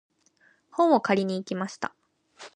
[0.71, 1.93] 本を借りに行きました。